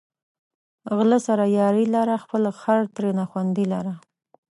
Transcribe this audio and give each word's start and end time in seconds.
غله 0.97 1.19
سره 1.27 1.43
یاري 1.59 1.85
لره، 1.95 2.15
خپل 2.23 2.41
خر 2.61 2.79
ترېنه 2.95 3.25
خوندي 3.31 3.65
لره 3.73 3.93